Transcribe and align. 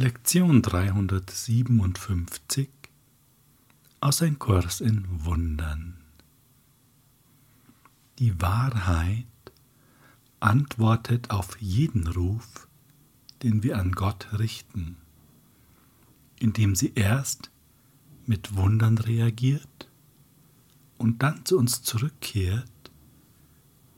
Lektion 0.00 0.62
357 0.62 2.68
aus 3.98 4.22
Ein 4.22 4.38
Kurs 4.38 4.80
in 4.80 5.04
Wundern. 5.24 5.96
Die 8.20 8.40
Wahrheit 8.40 9.26
antwortet 10.38 11.30
auf 11.30 11.60
jeden 11.60 12.06
Ruf, 12.06 12.68
den 13.42 13.64
wir 13.64 13.76
an 13.76 13.90
Gott 13.90 14.28
richten, 14.38 14.98
indem 16.38 16.76
sie 16.76 16.92
erst 16.94 17.50
mit 18.24 18.54
Wundern 18.54 18.98
reagiert 18.98 19.90
und 20.96 21.24
dann 21.24 21.44
zu 21.44 21.58
uns 21.58 21.82
zurückkehrt, 21.82 22.70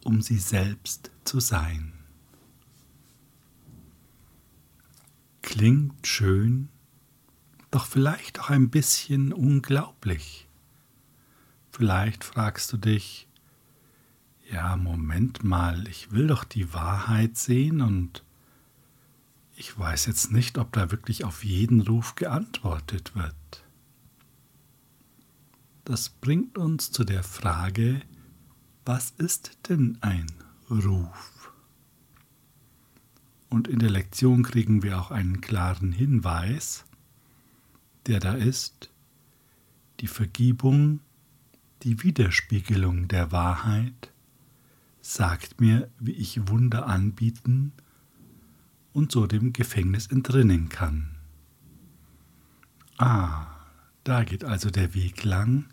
um 0.05 0.23
sie 0.23 0.39
selbst 0.39 1.11
zu 1.25 1.41
sein. 1.41 2.00
Klingt 5.51 6.07
schön, 6.07 6.69
doch 7.73 7.85
vielleicht 7.85 8.39
auch 8.39 8.51
ein 8.51 8.71
bisschen 8.71 9.33
unglaublich. 9.33 10.47
Vielleicht 11.73 12.23
fragst 12.23 12.73
du 12.73 12.77
dich, 12.77 13.27
ja, 14.49 14.77
Moment 14.77 15.43
mal, 15.43 15.89
ich 15.89 16.13
will 16.13 16.29
doch 16.29 16.45
die 16.45 16.73
Wahrheit 16.73 17.37
sehen 17.37 17.81
und 17.81 18.23
ich 19.57 19.77
weiß 19.77 20.07
jetzt 20.07 20.31
nicht, 20.31 20.57
ob 20.57 20.73
da 20.73 20.93
wirklich 20.93 21.25
auf 21.25 21.43
jeden 21.43 21.81
Ruf 21.81 22.15
geantwortet 22.15 23.17
wird. 23.17 23.65
Das 25.85 26.11
bringt 26.11 26.59
uns 26.59 26.93
zu 26.93 27.03
der 27.03 27.25
Frage, 27.25 28.03
was 28.85 29.11
ist 29.19 29.59
denn 29.69 29.99
ein 30.01 30.29
Ruf? 30.71 31.40
Und 33.51 33.67
in 33.67 33.81
der 33.81 33.91
Lektion 33.91 34.45
kriegen 34.45 34.83
wir 34.83 34.99
auch 34.99 35.11
einen 35.11 35.41
klaren 35.41 35.93
Hinweis, 35.93 36.87
der 38.07 38.21
da 38.21 38.35
ist, 38.35 38.91
die 39.99 40.07
Vergebung, 40.07 41.01
die 41.83 42.03
Widerspiegelung 42.03 43.09
der 43.09 43.33
Wahrheit, 43.33 44.13
sagt 45.01 45.61
mir, 45.61 45.91
wie 45.99 46.13
ich 46.13 46.49
Wunder 46.49 46.87
anbieten 46.87 47.73
und 48.93 49.11
so 49.11 49.27
dem 49.27 49.53
Gefängnis 49.53 50.07
entrinnen 50.07 50.69
kann. 50.69 51.17
Ah, 52.99 53.47
da 54.05 54.25
geht 54.25 54.45
also 54.45 54.71
der 54.71 54.95
Weg 54.95 55.25
lang. 55.25 55.67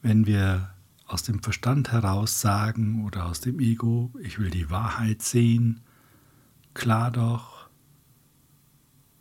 Wenn 0.00 0.26
wir 0.26 0.70
aus 1.06 1.22
dem 1.22 1.42
Verstand 1.42 1.90
heraus 1.90 2.40
sagen 2.40 3.04
oder 3.04 3.26
aus 3.26 3.40
dem 3.40 3.58
Ego, 3.58 4.12
ich 4.20 4.38
will 4.38 4.50
die 4.50 4.70
Wahrheit 4.70 5.22
sehen, 5.22 5.80
klar 6.74 7.10
doch, 7.10 7.68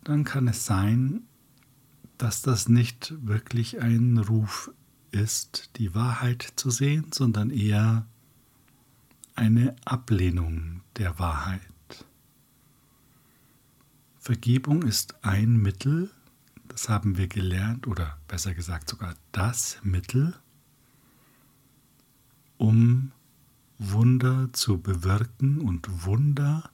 dann 0.04 0.24
kann 0.24 0.48
es 0.48 0.66
sein, 0.66 1.22
dass 2.18 2.42
das 2.42 2.68
nicht 2.68 3.14
wirklich 3.26 3.82
ein 3.82 4.18
Ruf 4.18 4.72
ist, 5.12 5.72
die 5.78 5.96
Wahrheit 5.96 6.54
zu 6.56 6.70
sehen, 6.70 7.12
sondern 7.14 7.50
eher 7.50 8.06
eine 9.36 9.76
Ablehnung 9.86 10.82
der 10.98 11.20
Wahrheit. 11.20 11.62
Vergebung 14.20 14.84
ist 14.84 15.24
ein 15.24 15.58
Mittel, 15.58 16.10
das 16.68 16.90
haben 16.90 17.18
wir 17.18 17.28
gelernt, 17.28 17.88
oder 17.88 18.18
besser 18.28 18.54
gesagt 18.54 18.90
sogar 18.90 19.16
das 19.32 19.80
Mittel, 19.84 20.36
um 22.58 23.12
Wunder 23.78 24.50
zu 24.54 24.80
bewirken 24.80 25.60
und 25.62 26.06
Wunder 26.06 26.72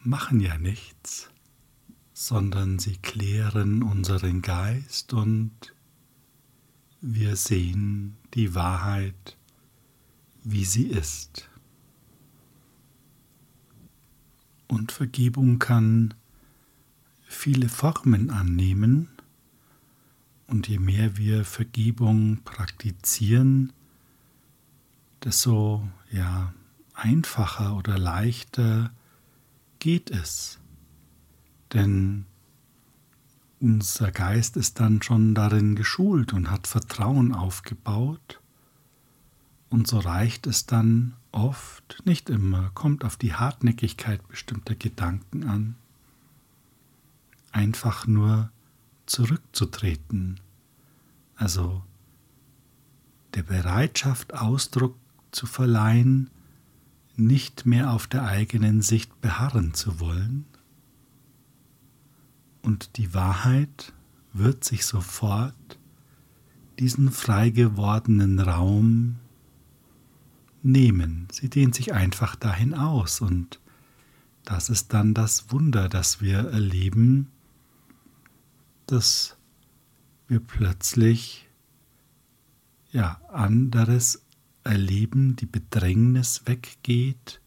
machen 0.00 0.40
ja 0.40 0.58
nichts, 0.58 1.30
sondern 2.12 2.78
sie 2.78 2.96
klären 2.96 3.82
unseren 3.82 4.42
Geist 4.42 5.12
und 5.12 5.52
wir 7.00 7.36
sehen 7.36 8.16
die 8.34 8.54
Wahrheit, 8.54 9.36
wie 10.42 10.64
sie 10.64 10.86
ist. 10.86 11.48
Und 14.68 14.92
Vergebung 14.92 15.58
kann 15.58 16.14
viele 17.26 17.68
Formen 17.68 18.30
annehmen, 18.30 19.08
und 20.50 20.66
je 20.66 20.80
mehr 20.80 21.16
wir 21.16 21.44
Vergebung 21.44 22.40
praktizieren, 22.44 23.72
desto 25.22 25.88
ja, 26.10 26.52
einfacher 26.92 27.76
oder 27.76 27.96
leichter 27.98 28.90
geht 29.80 30.10
es. 30.10 30.58
Denn 31.72 32.26
unser 33.60 34.10
Geist 34.12 34.56
ist 34.56 34.80
dann 34.80 35.02
schon 35.02 35.34
darin 35.34 35.74
geschult 35.74 36.32
und 36.32 36.50
hat 36.50 36.66
Vertrauen 36.66 37.34
aufgebaut. 37.34 38.40
Und 39.68 39.86
so 39.86 39.98
reicht 39.98 40.46
es 40.46 40.66
dann 40.66 41.14
oft, 41.32 42.02
nicht 42.04 42.30
immer, 42.30 42.70
kommt 42.74 43.04
auf 43.04 43.16
die 43.16 43.34
Hartnäckigkeit 43.34 44.26
bestimmter 44.28 44.74
Gedanken 44.74 45.44
an, 45.44 45.76
einfach 47.52 48.06
nur 48.06 48.50
zurückzutreten, 49.06 50.40
also 51.36 51.82
der 53.34 53.42
Bereitschaft 53.42 54.34
Ausdruck 54.34 54.96
zu 55.30 55.46
verleihen, 55.46 56.30
nicht 57.20 57.66
mehr 57.66 57.92
auf 57.92 58.06
der 58.06 58.24
eigenen 58.24 58.82
Sicht 58.82 59.20
beharren 59.20 59.74
zu 59.74 60.00
wollen. 60.00 60.46
Und 62.62 62.96
die 62.96 63.14
Wahrheit 63.14 63.92
wird 64.32 64.64
sich 64.64 64.84
sofort 64.84 65.54
diesen 66.78 67.10
frei 67.10 67.50
gewordenen 67.50 68.38
Raum 68.40 69.16
nehmen. 70.62 71.28
Sie 71.32 71.48
dehnt 71.48 71.74
sich 71.74 71.94
einfach 71.94 72.36
dahin 72.36 72.74
aus 72.74 73.20
und 73.20 73.60
das 74.44 74.68
ist 74.68 74.92
dann 74.92 75.14
das 75.14 75.52
Wunder, 75.52 75.88
das 75.88 76.20
wir 76.20 76.38
erleben, 76.38 77.28
dass 78.86 79.36
wir 80.26 80.40
plötzlich 80.40 81.48
ja 82.92 83.20
anderes 83.28 84.22
Erleben 84.64 85.36
die 85.36 85.46
Bedrängnis 85.46 86.42
weggeht, 86.46 87.40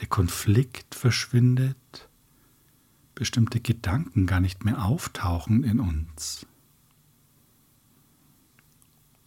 der 0.00 0.06
Konflikt 0.06 0.94
verschwindet, 0.94 2.08
bestimmte 3.14 3.60
Gedanken 3.60 4.26
gar 4.26 4.40
nicht 4.40 4.64
mehr 4.64 4.84
auftauchen 4.84 5.64
in 5.64 5.80
uns. 5.80 6.46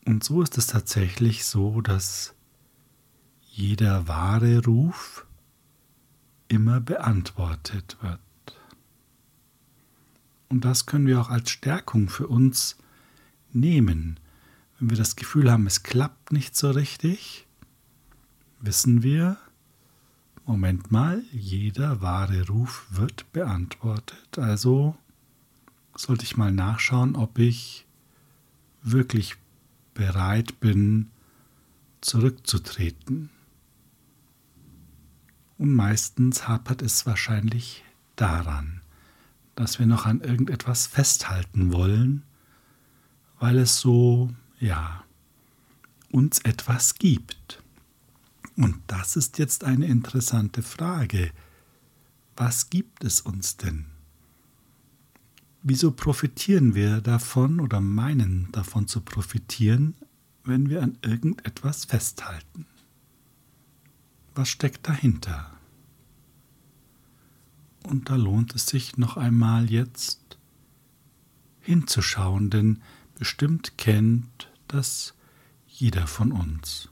Und 0.06 0.24
so 0.24 0.42
ist 0.42 0.58
es 0.58 0.68
tatsächlich 0.68 1.46
so, 1.46 1.82
dass 1.82 2.34
jeder 3.52 4.08
wahre 4.08 4.64
Ruf 4.64 5.26
immer 6.48 6.80
beantwortet 6.80 7.98
wird. 8.02 8.20
Und 10.50 10.66
das 10.66 10.86
können 10.86 11.06
wir 11.06 11.22
auch 11.22 11.30
als 11.30 11.52
Stärkung 11.52 12.10
für 12.10 12.28
uns 12.28 12.78
nehmen 13.52 14.20
wenn 14.80 14.90
wir 14.90 14.98
das 14.98 15.16
Gefühl 15.16 15.52
haben, 15.52 15.68
es 15.68 15.84
klappt 15.84 16.32
nicht 16.32 16.56
so 16.56 16.72
richtig, 16.72 17.48
wissen 18.62 19.04
wir, 19.04 19.38
Moment 20.46 20.92
mal, 20.92 21.24
jeder 21.32 22.02
wahre 22.02 22.48
Ruf 22.48 22.88
wird 22.90 23.32
beantwortet. 23.34 24.40
Also 24.40 24.96
sollte 25.96 26.24
ich 26.24 26.38
mal 26.38 26.52
nachschauen, 26.52 27.16
ob 27.16 27.38
ich 27.38 27.86
wirklich 28.82 29.36
bereit 29.94 30.60
bin, 30.60 31.12
zurückzutreten. 32.02 33.30
Und 35.58 35.74
meistens 35.74 36.48
hapert 36.48 36.82
es 36.82 37.06
wahrscheinlich 37.06 37.84
daran, 38.16 38.82
dass 39.56 39.78
wir 39.78 39.86
noch 39.86 40.06
an 40.06 40.22
irgendetwas 40.22 40.88
festhalten 40.88 41.74
wollen, 41.74 42.24
weil 43.40 43.58
es 43.58 43.80
so 43.80 44.32
ja, 44.60 45.04
uns 46.12 46.40
etwas 46.40 46.96
gibt. 46.96 47.62
Und 48.56 48.82
das 48.88 49.16
ist 49.16 49.38
jetzt 49.38 49.64
eine 49.64 49.86
interessante 49.86 50.64
Frage. 50.64 51.32
Was 52.36 52.70
gibt 52.70 53.04
es 53.04 53.22
uns 53.22 53.58
denn? 53.58 53.86
Wieso 55.62 55.92
profitieren 55.92 56.74
wir 56.74 57.02
davon 57.02 57.60
oder 57.60 57.82
meinen 57.82 58.50
davon 58.52 58.88
zu 58.88 59.02
profitieren, 59.02 59.96
wenn 60.44 60.70
wir 60.70 60.82
an 60.82 60.98
irgendetwas 61.02 61.86
festhalten? 61.86 62.66
Was 64.36 64.50
steckt 64.50 64.88
dahinter? 64.88 65.52
Und 67.84 68.10
da 68.10 68.16
lohnt 68.16 68.56
es 68.56 68.68
sich 68.68 68.98
noch 68.98 69.18
einmal 69.18 69.70
jetzt 69.70 70.38
hinzuschauen, 71.62 72.50
denn 72.50 72.82
bestimmt 73.16 73.78
kennt 73.78 74.49
das 74.70 75.14
jeder 75.68 76.08
von 76.08 76.32
uns, 76.32 76.90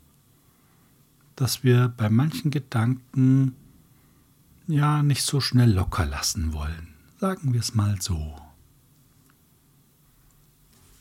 dass 1.35 1.63
wir 1.63 1.89
bei 1.89 2.09
manchen 2.09 2.51
Gedanken 2.51 3.55
ja 4.67 5.01
nicht 5.01 5.23
so 5.23 5.39
schnell 5.39 5.71
locker 5.71 6.05
lassen 6.05 6.53
wollen. 6.53 6.93
Sagen 7.19 7.53
wir 7.53 7.59
es 7.59 7.73
mal 7.73 8.01
so. 8.01 8.35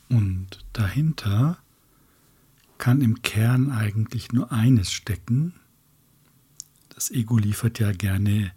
Und 0.09 0.63
dahinter 0.73 1.57
kann 2.77 3.01
im 3.01 3.21
Kern 3.21 3.71
eigentlich 3.71 4.31
nur 4.31 4.51
eines 4.51 4.91
stecken. 4.91 5.53
Das 6.89 7.11
Ego 7.11 7.37
liefert 7.37 7.79
ja 7.79 7.91
gerne 7.91 8.51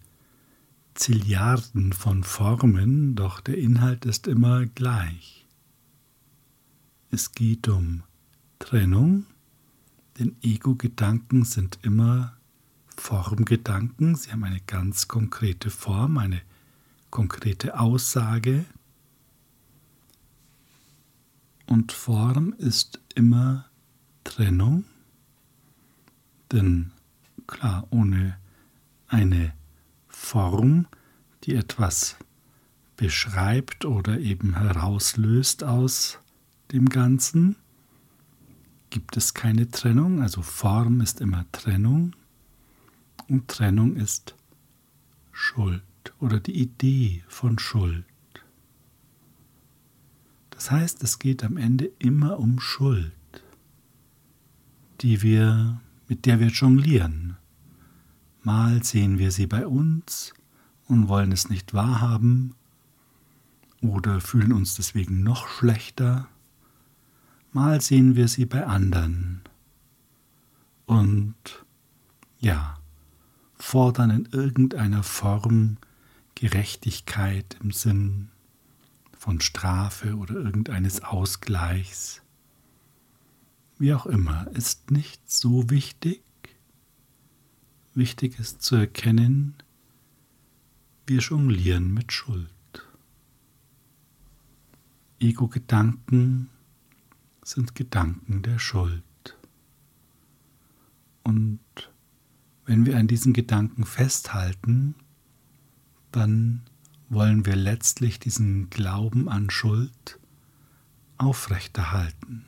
Zilliarden 0.95 1.93
von 1.93 2.25
Formen, 2.25 3.15
doch 3.15 3.41
der 3.41 3.59
Inhalt 3.59 4.05
ist 4.05 4.27
immer 4.27 4.67
gleich. 4.67 5.47
Es 7.11 7.33
geht 7.33 7.69
um 7.69 8.03
Trennung, 8.61 9.27
denn 10.19 10.37
Ego-Gedanken 10.43 11.45
sind 11.45 11.81
immer 11.83 12.37
Formgedanken, 12.97 14.15
sie 14.15 14.31
haben 14.31 14.45
eine 14.45 14.61
ganz 14.61 15.09
konkrete 15.09 15.71
Form, 15.71 16.19
eine 16.19 16.43
konkrete 17.11 17.81
Aussage. 17.81 18.65
Und 21.67 21.91
Form 21.91 22.53
ist 22.59 23.01
immer 23.15 23.65
Trennung, 24.23 24.85
denn 26.53 26.93
klar, 27.47 27.87
ohne 27.91 28.37
eine 29.09 29.55
Form, 30.09 30.87
die 31.45 31.55
etwas 31.55 32.17
beschreibt 32.97 33.87
oder 33.87 34.21
eben 34.21 34.55
herauslöst 34.55 35.65
aus 35.65 36.19
dem 36.71 36.89
Ganzen, 36.91 37.57
gibt 38.91 39.17
es 39.17 39.35
keine 39.35 39.71
Trennung. 39.71 40.21
Also 40.21 40.43
Form 40.43 41.01
ist 41.01 41.21
immer 41.21 41.47
Trennung 41.53 42.15
und 43.29 43.49
Trennung 43.49 43.97
ist 43.97 44.35
Schuld 45.33 45.83
oder 46.19 46.41
die 46.41 46.61
Idee 46.61 47.25
von 47.29 47.59
Schuld. 47.59 48.05
Das 50.51 50.71
heißt, 50.71 51.03
es 51.03 51.19
geht 51.19 51.43
am 51.43 51.57
Ende 51.57 51.91
immer 51.99 52.39
um 52.39 52.61
Schuld, 52.61 53.13
die 55.01 55.23
wir, 55.23 55.81
mit 56.07 56.27
der 56.27 56.39
wir 56.39 56.49
jonglieren. 56.49 57.37
Mal 58.43 58.83
sehen 58.83 59.19
wir 59.19 59.31
sie 59.31 59.47
bei 59.47 59.67
uns 59.67 60.35
und 60.87 61.09
wollen 61.09 61.33
es 61.33 61.49
nicht 61.49 61.73
wahrhaben 61.73 62.55
oder 63.81 64.21
fühlen 64.21 64.53
uns 64.53 64.75
deswegen 64.75 65.23
noch 65.23 65.49
schlechter. 65.49 66.29
Mal 67.53 67.81
sehen 67.81 68.15
wir 68.15 68.29
sie 68.29 68.47
bei 68.47 68.65
anderen 68.65 69.43
und 70.87 71.35
ja, 72.39 72.79
fordern 73.57 74.11
in 74.11 74.27
irgendeiner 74.27 75.03
Form 75.03 75.77
Gerechtigkeit 76.37 77.57
im 77.61 77.73
Sinn 77.73 78.29
von 79.19 79.41
Strafe 79.41 80.17
oder 80.17 80.35
irgendeines 80.35 81.03
Ausgleichs. 81.03 82.23
Wie 83.79 83.95
auch 83.95 84.07
immer, 84.07 84.47
ist 84.55 84.91
nicht 84.91 85.31
so 85.31 85.69
wichtig. 85.71 86.23
Wichtig 87.95 88.39
ist 88.39 88.63
zu 88.63 88.77
erkennen, 88.77 89.55
wir 91.07 91.19
jonglieren 91.19 91.93
mit 91.93 92.13
Schuld. 92.13 92.49
Ego-Gedanken 95.19 96.49
sind 97.43 97.75
Gedanken 97.75 98.43
der 98.43 98.59
Schuld. 98.59 99.03
Und 101.23 101.61
wenn 102.65 102.87
wir 102.87 102.97
an 102.97 103.09
diesen 103.09 103.33
Gedanken 103.33 103.85
festhalten, 103.85 104.95
dann 106.13 106.63
wollen 107.09 107.45
wir 107.45 107.57
letztlich 107.57 108.19
diesen 108.19 108.71
Glauben 108.71 109.29
an 109.29 109.51
Schuld 109.51 110.19
aufrechterhalten. 111.19 112.47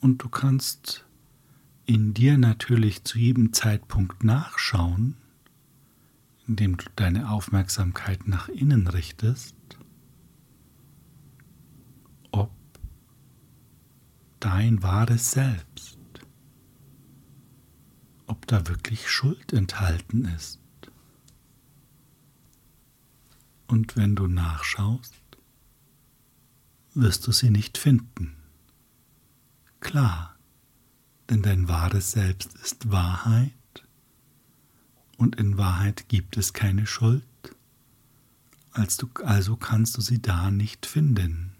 Und 0.00 0.22
du 0.22 0.28
kannst 0.28 1.06
in 1.86 2.12
dir 2.12 2.36
natürlich 2.36 3.04
zu 3.04 3.18
jedem 3.18 3.52
Zeitpunkt 3.52 4.24
nachschauen, 4.24 5.16
indem 6.46 6.76
du 6.76 6.84
deine 6.96 7.30
Aufmerksamkeit 7.30 8.26
nach 8.28 8.48
innen 8.48 8.88
richtest, 8.88 9.56
ob 12.30 12.50
dein 14.56 14.82
wahres 14.82 15.32
Selbst, 15.32 15.98
ob 18.26 18.46
da 18.46 18.66
wirklich 18.68 19.10
Schuld 19.10 19.52
enthalten 19.52 20.24
ist. 20.24 20.60
Und 23.66 23.96
wenn 23.96 24.16
du 24.16 24.28
nachschaust, 24.28 25.14
wirst 26.94 27.26
du 27.26 27.32
sie 27.32 27.50
nicht 27.50 27.76
finden. 27.76 28.34
Klar, 29.80 30.34
denn 31.28 31.42
dein 31.42 31.68
wahres 31.68 32.12
Selbst 32.12 32.54
ist 32.54 32.90
Wahrheit 32.90 33.52
und 35.18 35.36
in 35.36 35.58
Wahrheit 35.58 36.08
gibt 36.08 36.38
es 36.38 36.54
keine 36.54 36.86
Schuld, 36.86 37.24
also 38.72 39.56
kannst 39.58 39.98
du 39.98 40.00
sie 40.00 40.22
da 40.22 40.50
nicht 40.50 40.86
finden. 40.86 41.52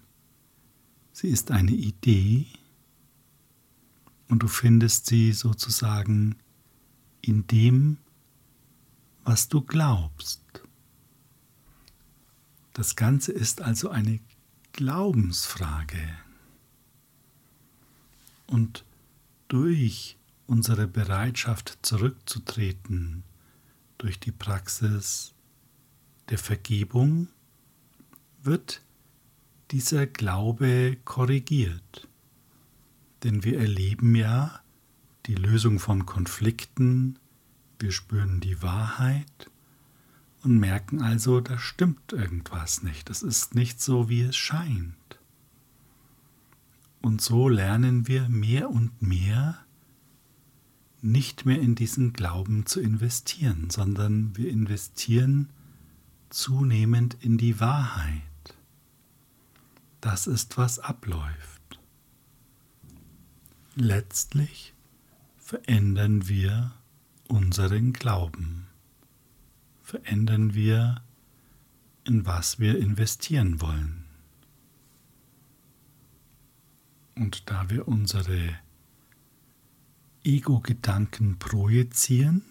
Sie 1.13 1.29
ist 1.29 1.51
eine 1.51 1.73
Idee 1.73 2.47
und 4.29 4.43
du 4.43 4.49
findest 4.49 5.07
sie 5.07 5.33
sozusagen 5.33 6.37
in 7.21 7.47
dem, 7.47 7.99
was 9.25 9.49
du 9.49 9.61
glaubst. 9.61 10.43
Das 12.73 12.95
Ganze 12.95 13.33
ist 13.33 13.63
also 13.63 13.89
eine 13.89 14.21
Glaubensfrage. 14.73 16.19
Und 18.47 18.85
durch 19.49 20.17
unsere 20.47 20.87
Bereitschaft 20.87 21.79
zurückzutreten, 21.83 23.25
durch 23.99 24.21
die 24.21 24.33
Praxis 24.33 25.33
der 26.29 26.39
Vergebung, 26.39 27.29
wird 28.43 28.83
dieser 29.71 30.07
Glaube 30.07 30.97
korrigiert. 31.05 32.09
Denn 33.23 33.45
wir 33.45 33.59
erleben 33.59 34.15
ja 34.15 34.61
die 35.27 35.35
Lösung 35.35 35.79
von 35.79 36.07
Konflikten, 36.07 37.19
wir 37.79 37.93
spüren 37.93 38.41
die 38.41 38.63
Wahrheit 38.63 39.51
und 40.43 40.59
merken 40.59 41.03
also, 41.03 41.41
da 41.41 41.59
stimmt 41.59 42.13
irgendwas 42.13 42.83
nicht, 42.83 43.11
es 43.11 43.23
ist 43.23 43.55
nicht 43.55 43.81
so, 43.81 44.09
wie 44.09 44.23
es 44.23 44.37
scheint. 44.37 44.95
Und 47.01 47.21
so 47.21 47.49
lernen 47.49 48.07
wir 48.07 48.29
mehr 48.29 48.71
und 48.71 49.01
mehr 49.03 49.59
nicht 51.03 51.47
mehr 51.47 51.61
in 51.61 51.75
diesen 51.75 52.13
Glauben 52.13 52.67
zu 52.67 52.81
investieren, 52.81 53.71
sondern 53.71 54.37
wir 54.37 54.51
investieren 54.51 55.51
zunehmend 56.31 57.17
in 57.21 57.39
die 57.39 57.61
Wahrheit. 57.61 58.23
Das 60.01 60.27
ist, 60.27 60.59
was 60.59 60.79
abläuft. 60.79 61.56
Letztlich 63.79 64.73
verändern 65.37 66.29
wir 66.29 66.73
unseren 67.29 67.93
Glauben, 67.93 68.69
verändern 69.83 70.55
wir, 70.55 71.03
in 72.05 72.25
was 72.25 72.59
wir 72.59 72.79
investieren 72.79 73.61
wollen. 73.61 74.07
Und 77.17 77.51
da 77.51 77.69
wir 77.69 77.87
unsere 77.87 78.59
Ego-Gedanken 80.25 81.39
projizieren, 81.39 82.43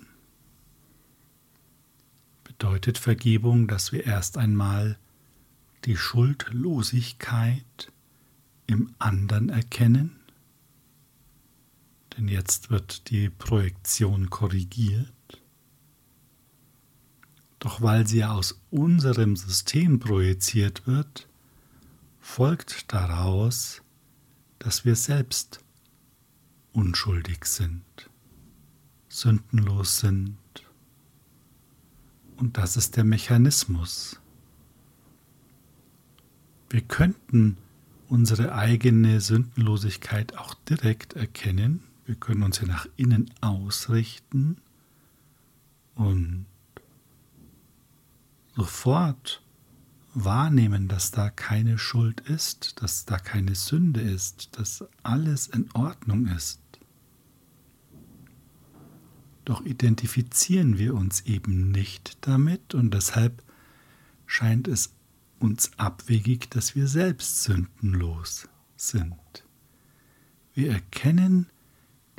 bedeutet 2.44 3.00
Vergebung, 3.00 3.68
dass 3.68 3.92
wir 3.92 4.06
erst 4.06 4.38
einmal 4.38 5.00
die 5.86 5.98
Schuldlosigkeit 5.98 7.92
im 8.68 8.94
anderen 9.00 9.50
erkennen, 9.50 10.20
denn 12.18 12.28
jetzt 12.28 12.70
wird 12.70 13.10
die 13.10 13.30
Projektion 13.30 14.30
korrigiert. 14.30 15.12
Doch 17.60 17.82
weil 17.82 18.08
sie 18.08 18.24
aus 18.24 18.62
unserem 18.70 19.36
System 19.36 20.00
projiziert 20.00 20.86
wird, 20.88 21.28
folgt 22.20 22.94
daraus, 22.94 23.82
dass 24.60 24.86
wir 24.86 24.96
selbst 24.96 25.60
unschuldig 26.74 27.46
sind, 27.46 27.84
sündenlos 29.08 30.00
sind. 30.00 30.38
Und 32.38 32.58
das 32.58 32.78
ist 32.78 32.98
der 32.98 33.04
Mechanismus. 33.04 34.20
Wir 36.70 36.82
könnten 36.82 37.58
unsere 38.10 38.54
eigene 38.54 39.22
Sündenlosigkeit 39.22 40.38
auch 40.38 40.54
direkt 40.54 41.14
erkennen. 41.14 41.84
Wir 42.06 42.16
können 42.16 42.44
uns 42.44 42.60
ja 42.62 42.68
nach 42.68 42.88
innen 42.96 43.32
ausrichten 43.42 44.58
und 45.96 46.46
sofort 48.56 49.42
wahrnehmen, 50.14 50.88
dass 50.88 51.12
da 51.12 51.30
keine 51.30 51.78
Schuld 51.78 52.22
ist, 52.22 52.82
dass 52.82 53.06
da 53.06 53.18
keine 53.18 53.56
Sünde 53.56 54.02
ist, 54.02 54.58
dass 54.58 54.86
alles 55.04 55.48
in 55.48 55.70
Ordnung 55.74 56.28
ist. 56.28 56.62
Doch 59.44 59.64
identifizieren 59.66 60.78
wir 60.78 60.96
uns 60.96 61.22
eben 61.22 61.72
nicht 61.72 62.18
damit 62.22 62.74
und 62.74 62.94
deshalb 62.94 63.44
scheint 64.26 64.68
es 64.68 64.94
uns 65.40 65.72
abwegig, 65.78 66.50
dass 66.50 66.76
wir 66.76 66.88
selbst 66.88 67.44
sündenlos 67.44 68.48
sind. 68.76 69.16
Wir 70.54 70.72
erkennen 70.72 71.48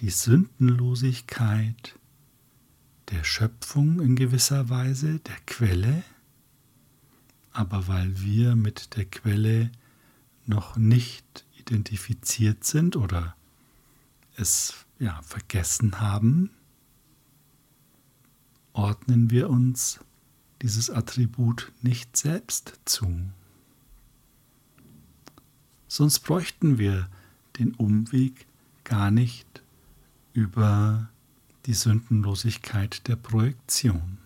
die 0.00 0.10
Sündenlosigkeit 0.10 1.98
der 3.10 3.24
Schöpfung 3.24 4.00
in 4.00 4.16
gewisser 4.16 4.68
Weise, 4.68 5.20
der 5.20 5.36
Quelle, 5.46 6.02
aber 7.52 7.88
weil 7.88 8.20
wir 8.20 8.56
mit 8.56 8.96
der 8.96 9.06
Quelle 9.06 9.70
noch 10.44 10.76
nicht 10.76 11.44
identifiziert 11.56 12.64
sind 12.64 12.96
oder 12.96 13.36
es 14.36 14.86
ja, 14.98 15.20
vergessen 15.22 16.00
haben, 16.00 16.50
ordnen 18.72 19.30
wir 19.30 19.48
uns 19.48 20.00
dieses 20.62 20.90
Attribut 20.90 21.72
nicht 21.82 22.16
selbst 22.16 22.78
zu. 22.84 23.30
Sonst 25.88 26.20
bräuchten 26.20 26.78
wir 26.78 27.08
den 27.58 27.74
Umweg 27.74 28.46
gar 28.84 29.10
nicht 29.10 29.45
über 30.36 31.08
die 31.64 31.72
Sündenlosigkeit 31.72 33.08
der 33.08 33.16
Projektion. 33.16 34.18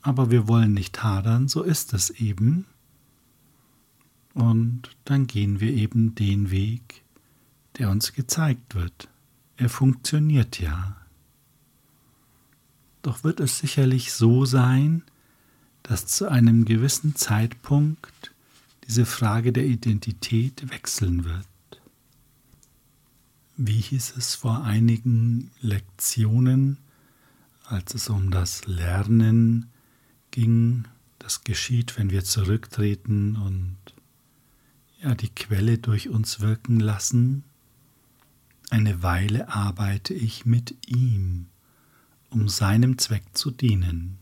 Aber 0.00 0.30
wir 0.30 0.46
wollen 0.46 0.72
nicht 0.72 1.02
hadern, 1.02 1.48
so 1.48 1.62
ist 1.62 1.92
es 1.92 2.10
eben. 2.10 2.64
Und 4.34 4.96
dann 5.04 5.26
gehen 5.26 5.58
wir 5.58 5.72
eben 5.72 6.14
den 6.14 6.52
Weg, 6.52 7.02
der 7.76 7.90
uns 7.90 8.12
gezeigt 8.12 8.76
wird. 8.76 9.08
Er 9.56 9.68
funktioniert 9.68 10.60
ja. 10.60 10.96
Doch 13.02 13.24
wird 13.24 13.40
es 13.40 13.58
sicherlich 13.58 14.12
so 14.12 14.44
sein, 14.44 15.02
dass 15.82 16.06
zu 16.06 16.28
einem 16.30 16.64
gewissen 16.64 17.16
Zeitpunkt 17.16 18.32
diese 18.86 19.04
Frage 19.04 19.52
der 19.52 19.66
Identität 19.66 20.70
wechseln 20.70 21.24
wird. 21.24 21.47
Wie 23.60 23.80
hieß 23.80 24.14
es 24.16 24.36
vor 24.36 24.62
einigen 24.62 25.50
Lektionen, 25.60 26.78
als 27.64 27.92
es 27.92 28.08
um 28.08 28.30
das 28.30 28.66
Lernen 28.66 29.66
ging, 30.30 30.84
das 31.18 31.42
geschieht, 31.42 31.98
wenn 31.98 32.10
wir 32.10 32.22
zurücktreten 32.22 33.34
und 33.34 33.76
ja 35.02 35.16
die 35.16 35.30
Quelle 35.30 35.78
durch 35.78 36.08
uns 36.08 36.38
wirken 36.38 36.78
lassen. 36.78 37.42
Eine 38.70 39.02
Weile 39.02 39.48
arbeite 39.48 40.14
ich 40.14 40.46
mit 40.46 40.76
ihm 40.86 41.46
um 42.30 42.48
seinem 42.48 42.96
Zweck 42.96 43.24
zu 43.32 43.50
dienen. 43.50 44.18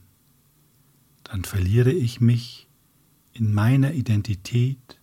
Dann 1.24 1.44
verliere 1.44 1.92
ich 1.92 2.22
mich 2.22 2.68
in 3.34 3.52
meiner 3.52 3.92
Identität 3.92 4.98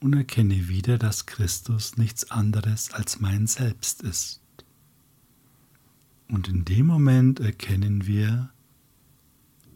und 0.00 0.14
erkenne 0.14 0.68
wieder, 0.68 0.98
dass 0.98 1.26
Christus 1.26 1.96
nichts 1.96 2.30
anderes 2.30 2.92
als 2.92 3.20
mein 3.20 3.46
Selbst 3.46 4.02
ist. 4.02 4.40
Und 6.28 6.48
in 6.48 6.64
dem 6.64 6.86
Moment 6.86 7.40
erkennen 7.40 8.06
wir, 8.06 8.50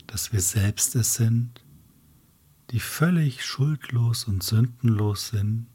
dass 0.07 0.33
wir 0.33 0.41
selbst 0.41 0.95
es 0.95 1.15
sind, 1.15 1.65
die 2.71 2.81
völlig 2.81 3.45
schuldlos 3.45 4.25
und 4.25 4.43
sündenlos 4.43 5.29
sind, 5.29 5.67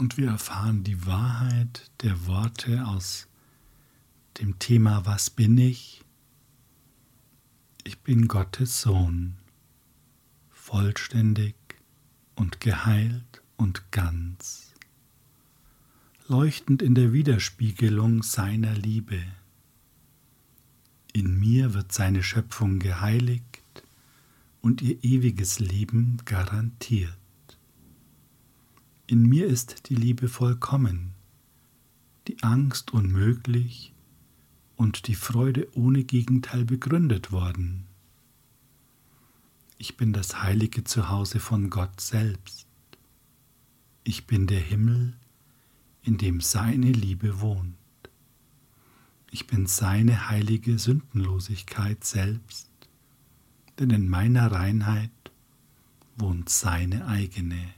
und 0.00 0.16
wir 0.16 0.28
erfahren 0.28 0.82
die 0.82 1.04
Wahrheit 1.04 1.90
der 2.00 2.26
Worte 2.26 2.86
aus 2.86 3.28
dem 4.38 4.58
Thema 4.58 5.04
Was 5.04 5.28
bin 5.28 5.58
ich? 5.58 6.02
Ich 7.84 8.00
bin 8.00 8.26
Gottes 8.26 8.80
Sohn, 8.80 9.36
vollständig 10.48 11.59
und 12.40 12.58
geheilt 12.58 13.42
und 13.58 13.92
ganz, 13.92 14.72
leuchtend 16.26 16.80
in 16.80 16.94
der 16.94 17.12
Widerspiegelung 17.12 18.22
seiner 18.22 18.72
Liebe. 18.72 19.20
In 21.12 21.38
mir 21.38 21.74
wird 21.74 21.92
seine 21.92 22.22
Schöpfung 22.22 22.78
geheiligt 22.78 23.84
und 24.62 24.80
ihr 24.80 25.04
ewiges 25.04 25.60
Leben 25.60 26.16
garantiert. 26.24 27.12
In 29.06 29.24
mir 29.24 29.46
ist 29.46 29.90
die 29.90 29.94
Liebe 29.94 30.26
vollkommen, 30.26 31.12
die 32.26 32.42
Angst 32.42 32.94
unmöglich 32.94 33.92
und 34.76 35.08
die 35.08 35.14
Freude 35.14 35.68
ohne 35.74 36.04
Gegenteil 36.04 36.64
begründet 36.64 37.32
worden. 37.32 37.89
Ich 39.82 39.96
bin 39.96 40.12
das 40.12 40.42
heilige 40.42 40.84
Zuhause 40.84 41.40
von 41.40 41.70
Gott 41.70 42.02
selbst. 42.02 42.66
Ich 44.04 44.26
bin 44.26 44.46
der 44.46 44.60
Himmel, 44.60 45.16
in 46.02 46.18
dem 46.18 46.42
seine 46.42 46.92
Liebe 46.92 47.40
wohnt. 47.40 47.78
Ich 49.30 49.46
bin 49.46 49.64
seine 49.64 50.28
heilige 50.28 50.78
Sündenlosigkeit 50.78 52.04
selbst, 52.04 52.68
denn 53.78 53.88
in 53.88 54.10
meiner 54.10 54.52
Reinheit 54.52 55.32
wohnt 56.14 56.50
seine 56.50 57.06
eigene. 57.06 57.72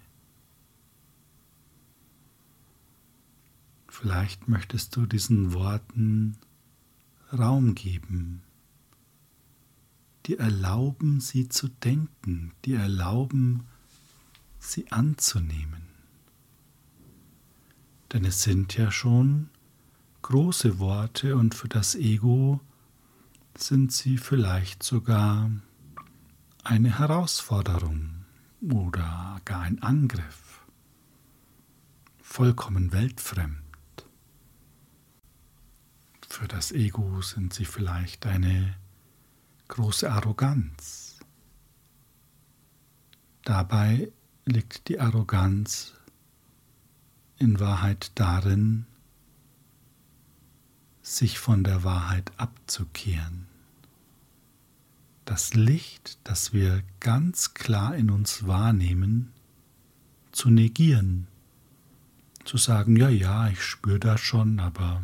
Vielleicht 3.86 4.48
möchtest 4.48 4.96
du 4.96 5.06
diesen 5.06 5.52
Worten 5.52 6.36
Raum 7.32 7.76
geben, 7.76 8.42
die 10.26 10.38
erlauben, 10.38 11.20
sie 11.20 11.48
zu 11.48 11.68
denken, 11.68 12.52
die 12.64 12.74
erlauben, 12.74 13.64
sie 14.58 14.90
anzunehmen. 14.92 15.82
Denn 18.12 18.24
es 18.24 18.42
sind 18.42 18.76
ja 18.76 18.90
schon 18.90 19.48
große 20.22 20.78
Worte 20.78 21.36
und 21.36 21.54
für 21.54 21.68
das 21.68 21.94
Ego 21.94 22.60
sind 23.56 23.92
sie 23.92 24.18
vielleicht 24.18 24.82
sogar 24.82 25.50
eine 26.62 26.98
Herausforderung 26.98 28.24
oder 28.70 29.40
gar 29.44 29.62
ein 29.62 29.82
Angriff, 29.82 30.64
vollkommen 32.20 32.92
weltfremd. 32.92 33.58
Für 36.28 36.46
das 36.48 36.72
Ego 36.72 37.20
sind 37.20 37.52
sie 37.52 37.64
vielleicht 37.64 38.26
eine 38.26 38.74
große 39.72 40.12
Arroganz. 40.12 41.18
Dabei 43.42 44.12
liegt 44.44 44.88
die 44.88 45.00
Arroganz 45.00 45.94
in 47.38 47.58
Wahrheit 47.58 48.12
darin, 48.14 48.84
sich 51.00 51.38
von 51.38 51.64
der 51.64 51.84
Wahrheit 51.84 52.32
abzukehren. 52.36 53.46
Das 55.24 55.54
Licht, 55.54 56.18
das 56.24 56.52
wir 56.52 56.82
ganz 57.00 57.54
klar 57.54 57.96
in 57.96 58.10
uns 58.10 58.46
wahrnehmen, 58.46 59.32
zu 60.32 60.50
negieren, 60.50 61.28
zu 62.44 62.58
sagen, 62.58 62.96
ja, 62.96 63.08
ja, 63.08 63.48
ich 63.48 63.62
spüre 63.62 64.00
das 64.00 64.20
schon, 64.20 64.60
aber 64.60 65.02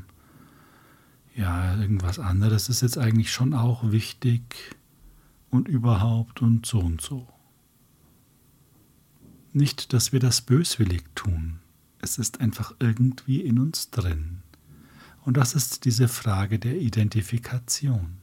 ja, 1.39 1.77
irgendwas 1.77 2.19
anderes 2.19 2.69
ist 2.69 2.81
jetzt 2.81 2.99
eigentlich 2.99 3.33
schon 3.33 3.55
auch 3.55 3.93
wichtig 3.93 4.75
und 5.51 5.69
überhaupt 5.69 6.43
und 6.43 6.67
so 6.67 6.81
und 6.81 7.01
so. 7.01 7.29
Nicht, 9.53 9.93
dass 9.93 10.13
wir 10.13 10.19
das 10.19 10.41
böswillig 10.41 11.05
tun, 11.15 11.61
es 12.01 12.19
ist 12.19 12.41
einfach 12.41 12.75
irgendwie 12.81 13.41
in 13.43 13.61
uns 13.61 13.91
drin. 13.91 14.43
Und 15.25 15.37
das 15.37 15.55
ist 15.55 15.85
diese 15.85 16.09
Frage 16.09 16.59
der 16.59 16.77
Identifikation. 16.77 18.17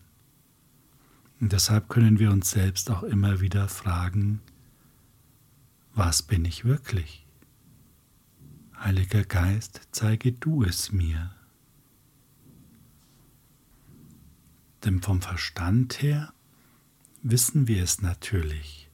Und 1.40 1.54
deshalb 1.54 1.88
können 1.88 2.20
wir 2.20 2.32
uns 2.32 2.52
selbst 2.52 2.92
auch 2.92 3.04
immer 3.04 3.40
wieder 3.40 3.70
fragen, 3.70 4.42
was 5.94 6.22
bin 6.22 6.44
ich 6.44 6.66
wirklich? 6.66 7.26
Heiliger 8.78 9.24
Geist, 9.24 9.88
zeige 9.92 10.34
du 10.34 10.64
es 10.64 10.92
mir. 10.92 11.32
Denn 14.86 15.01
vom 15.01 15.22
Verstand 15.22 16.01
her 16.04 16.32
wissen 17.24 17.68
wir 17.68 17.84
es 17.84 18.01
natürlich. 18.01 18.89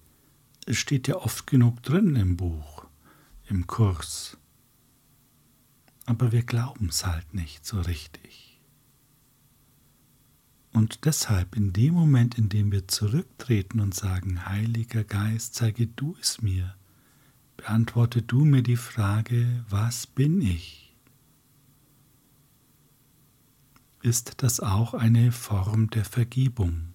Es 0.65 0.77
steht 0.77 1.07
ja 1.10 1.17
oft 1.17 1.48
genug 1.48 1.83
drin 1.83 2.15
im 2.15 2.38
Buch, 2.38 2.86
im 3.45 3.67
Kurs. 3.67 4.38
Aber 6.05 6.31
wir 6.31 6.43
glauben 6.43 6.88
es 6.89 7.05
halt 7.05 7.33
nicht 7.33 7.65
so 7.65 7.81
richtig. 7.81 8.62
Und 10.71 11.03
deshalb 11.03 11.57
in 11.57 11.74
dem 11.74 11.93
Moment, 11.93 12.38
in 12.38 12.48
dem 12.48 12.71
wir 12.71 12.88
zurücktreten 12.88 13.81
und 13.81 13.93
sagen, 13.93 14.45
Heiliger 14.45 15.03
Geist, 15.03 15.55
zeige 15.55 15.88
du 15.88 16.15
es 16.21 16.41
mir, 16.41 16.75
beantworte 17.57 18.21
du 18.21 18.45
mir 18.45 18.63
die 18.63 18.77
Frage, 18.77 19.65
was 19.69 20.07
bin 20.07 20.41
ich? 20.41 20.80
Ist 24.03 24.41
das 24.41 24.60
auch 24.60 24.96
eine 24.96 25.31
Form 25.31 25.91
der 25.91 26.05
Vergebung? 26.05 26.93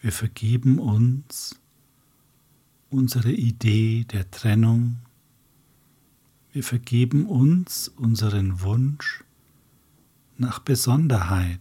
Wir 0.00 0.10
vergeben 0.10 0.78
uns 0.78 1.60
unsere 2.88 3.30
Idee 3.30 4.04
der 4.04 4.30
Trennung, 4.30 5.00
wir 6.52 6.64
vergeben 6.64 7.26
uns 7.26 7.88
unseren 7.88 8.62
Wunsch 8.62 9.22
nach 10.38 10.60
Besonderheit, 10.60 11.60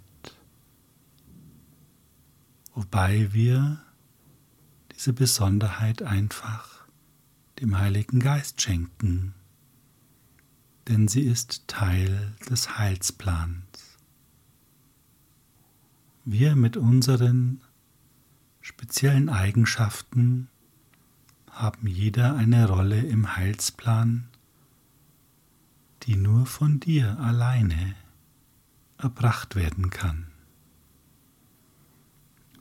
wobei 2.74 3.34
wir 3.34 3.82
diese 4.94 5.12
Besonderheit 5.12 6.02
einfach 6.04 6.88
dem 7.60 7.78
Heiligen 7.78 8.22
Geist 8.22 8.62
schenken, 8.62 9.34
denn 10.88 11.08
sie 11.08 11.22
ist 11.22 11.68
Teil 11.68 12.36
des 12.50 12.78
Heilsplans. 12.78 13.98
Wir 16.24 16.56
mit 16.56 16.78
unseren 16.78 17.62
speziellen 18.62 19.30
Eigenschaften 19.30 20.50
haben 21.50 21.88
jeder 21.88 22.36
eine 22.36 22.68
Rolle 22.68 23.02
im 23.02 23.36
Heilsplan, 23.36 24.28
die 26.04 26.16
nur 26.16 26.46
von 26.46 26.80
dir 26.80 27.20
alleine 27.20 27.96
erbracht 28.98 29.56
werden 29.56 29.90
kann. 29.90 30.28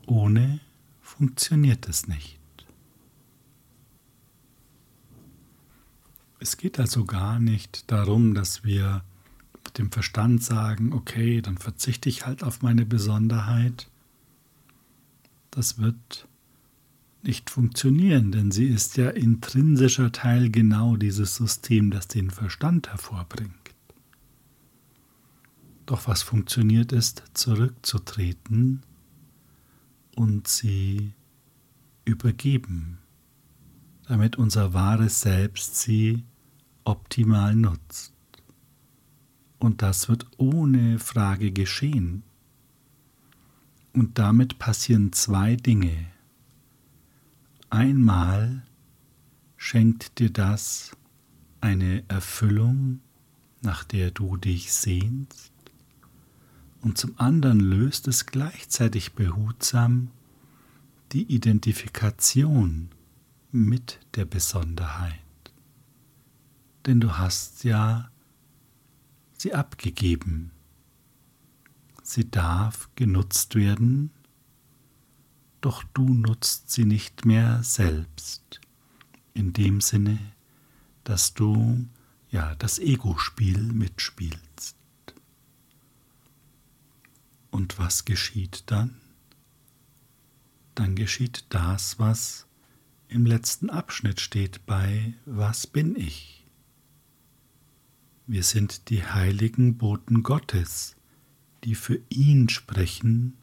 Ohne 0.06 0.60
funktioniert 1.00 1.88
es 1.88 2.08
nicht. 2.08 2.39
Es 6.40 6.56
geht 6.56 6.80
also 6.80 7.04
gar 7.04 7.38
nicht 7.38 7.90
darum, 7.92 8.34
dass 8.34 8.64
wir 8.64 9.04
mit 9.62 9.76
dem 9.76 9.92
Verstand 9.92 10.42
sagen, 10.42 10.94
okay, 10.94 11.42
dann 11.42 11.58
verzichte 11.58 12.08
ich 12.08 12.24
halt 12.24 12.42
auf 12.42 12.62
meine 12.62 12.86
Besonderheit. 12.86 13.88
Das 15.50 15.78
wird 15.78 16.26
nicht 17.22 17.50
funktionieren, 17.50 18.32
denn 18.32 18.50
sie 18.50 18.66
ist 18.66 18.96
ja 18.96 19.10
intrinsischer 19.10 20.12
Teil 20.12 20.50
genau 20.50 20.96
dieses 20.96 21.36
Systems, 21.36 21.94
das 21.94 22.08
den 22.08 22.30
Verstand 22.30 22.88
hervorbringt. 22.88 23.52
Doch 25.84 26.08
was 26.08 26.22
funktioniert 26.22 26.92
ist, 26.92 27.22
zurückzutreten 27.34 28.82
und 30.16 30.48
sie 30.48 31.12
übergeben, 32.06 32.98
damit 34.10 34.34
unser 34.34 34.74
wahres 34.74 35.20
Selbst 35.20 35.76
sie 35.76 36.24
optimal 36.82 37.54
nutzt. 37.54 38.12
Und 39.60 39.82
das 39.82 40.08
wird 40.08 40.26
ohne 40.36 40.98
Frage 40.98 41.52
geschehen. 41.52 42.24
Und 43.92 44.18
damit 44.18 44.58
passieren 44.58 45.12
zwei 45.12 45.54
Dinge. 45.54 46.06
Einmal 47.68 48.64
schenkt 49.56 50.18
dir 50.18 50.30
das 50.30 50.90
eine 51.60 52.02
Erfüllung, 52.08 52.98
nach 53.62 53.84
der 53.84 54.10
du 54.10 54.36
dich 54.36 54.72
sehnst, 54.72 55.52
und 56.80 56.98
zum 56.98 57.16
anderen 57.16 57.60
löst 57.60 58.08
es 58.08 58.26
gleichzeitig 58.26 59.12
behutsam 59.12 60.08
die 61.12 61.32
Identifikation 61.32 62.88
mit 63.52 64.00
der 64.14 64.24
Besonderheit. 64.24 65.18
Denn 66.86 67.00
du 67.00 67.18
hast 67.18 67.64
ja 67.64 68.10
sie 69.36 69.54
abgegeben. 69.54 70.52
Sie 72.02 72.30
darf 72.30 72.88
genutzt 72.96 73.54
werden, 73.54 74.10
doch 75.60 75.84
du 75.94 76.14
nutzt 76.14 76.70
sie 76.70 76.84
nicht 76.84 77.24
mehr 77.24 77.62
selbst, 77.62 78.60
in 79.34 79.52
dem 79.52 79.80
Sinne, 79.80 80.18
dass 81.04 81.34
du 81.34 81.86
ja 82.30 82.54
das 82.56 82.78
Ego-Spiel 82.78 83.60
mitspielst. 83.72 84.76
Und 87.50 87.78
was 87.78 88.04
geschieht 88.04 88.64
dann? 88.66 88.96
Dann 90.74 90.94
geschieht 90.94 91.44
das, 91.50 91.98
was 91.98 92.46
im 93.10 93.26
letzten 93.26 93.70
Abschnitt 93.70 94.20
steht 94.20 94.64
bei 94.66 95.14
Was 95.26 95.66
bin 95.66 95.96
ich? 95.96 96.46
Wir 98.26 98.44
sind 98.44 98.88
die 98.88 99.04
heiligen 99.04 99.76
Boten 99.76 100.22
Gottes, 100.22 100.96
die 101.64 101.74
für 101.74 102.00
ihn 102.08 102.48
sprechen, 102.48 103.36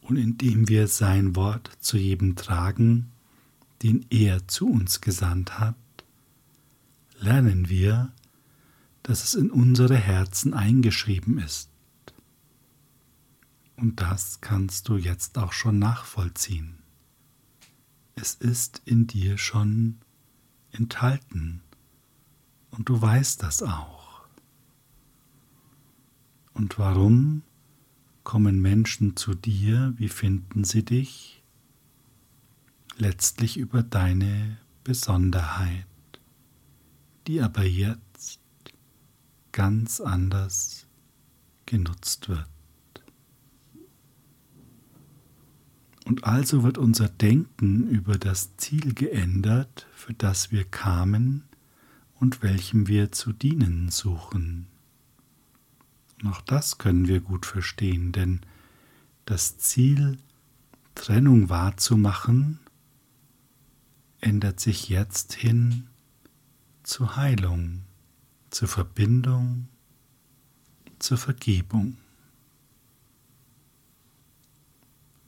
und 0.00 0.16
indem 0.16 0.68
wir 0.68 0.88
sein 0.88 1.36
Wort 1.36 1.70
zu 1.78 1.98
jedem 1.98 2.34
tragen, 2.34 3.12
den 3.82 4.06
er 4.10 4.48
zu 4.48 4.68
uns 4.68 5.00
gesandt 5.02 5.60
hat, 5.60 5.76
lernen 7.18 7.68
wir, 7.68 8.12
dass 9.02 9.22
es 9.22 9.34
in 9.34 9.50
unsere 9.50 9.96
Herzen 9.96 10.54
eingeschrieben 10.54 11.38
ist. 11.38 11.70
Und 13.76 14.00
das 14.00 14.40
kannst 14.40 14.88
du 14.88 14.96
jetzt 14.96 15.38
auch 15.38 15.52
schon 15.52 15.78
nachvollziehen. 15.78 16.79
Es 18.20 18.34
ist 18.34 18.82
in 18.84 19.06
dir 19.06 19.38
schon 19.38 19.96
enthalten 20.72 21.62
und 22.70 22.90
du 22.90 23.00
weißt 23.00 23.42
das 23.42 23.62
auch. 23.62 24.26
Und 26.52 26.78
warum 26.78 27.40
kommen 28.22 28.60
Menschen 28.60 29.16
zu 29.16 29.32
dir, 29.34 29.94
wie 29.96 30.10
finden 30.10 30.64
sie 30.64 30.84
dich? 30.84 31.42
Letztlich 32.98 33.56
über 33.56 33.82
deine 33.82 34.58
Besonderheit, 34.84 35.86
die 37.26 37.40
aber 37.40 37.64
jetzt 37.64 38.42
ganz 39.50 39.98
anders 39.98 40.86
genutzt 41.64 42.28
wird. 42.28 42.49
Und 46.10 46.24
also 46.24 46.64
wird 46.64 46.76
unser 46.76 47.08
Denken 47.08 47.86
über 47.88 48.18
das 48.18 48.56
Ziel 48.56 48.94
geändert, 48.94 49.86
für 49.94 50.12
das 50.12 50.50
wir 50.50 50.64
kamen 50.64 51.44
und 52.18 52.42
welchem 52.42 52.88
wir 52.88 53.12
zu 53.12 53.32
dienen 53.32 53.90
suchen. 53.90 54.66
Und 56.20 56.30
auch 56.30 56.40
das 56.40 56.78
können 56.78 57.06
wir 57.06 57.20
gut 57.20 57.46
verstehen, 57.46 58.10
denn 58.10 58.40
das 59.24 59.58
Ziel, 59.58 60.16
Trennung 60.96 61.48
wahrzumachen, 61.48 62.58
ändert 64.18 64.58
sich 64.58 64.88
jetzt 64.88 65.34
hin 65.34 65.86
zur 66.82 67.14
Heilung, 67.14 67.82
zur 68.50 68.66
Verbindung, 68.66 69.68
zur 70.98 71.18
Vergebung. 71.18 71.98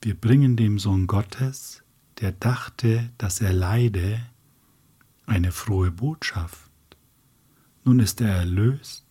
Wir 0.04 0.16
bringen 0.16 0.56
dem 0.56 0.80
Sohn 0.80 1.06
Gottes, 1.06 1.84
der 2.18 2.32
dachte, 2.32 3.12
dass 3.18 3.40
er 3.40 3.52
leide, 3.52 4.20
eine 5.26 5.52
frohe 5.52 5.92
Botschaft. 5.92 6.72
Nun 7.84 8.00
ist 8.00 8.20
er 8.20 8.34
erlöst, 8.34 9.06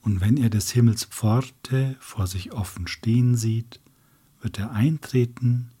und 0.00 0.22
wenn 0.22 0.38
er 0.38 0.48
des 0.48 0.70
Himmels 0.70 1.04
Pforte 1.04 1.94
vor 2.00 2.26
sich 2.26 2.52
offen 2.52 2.86
stehen 2.86 3.36
sieht, 3.36 3.80
wird 4.40 4.58
er 4.58 4.72
eintreten 4.72 5.72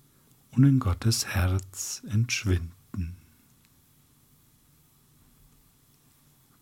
und 0.50 0.64
in 0.64 0.78
Gottes 0.78 1.28
Herz 1.28 2.02
entschwinden. 2.10 3.16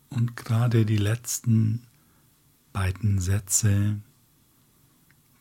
Und 0.07 0.37
gerade 0.37 0.85
die 0.85 0.95
letzten 0.95 1.83
beiden 2.71 3.19
Sätze 3.19 3.99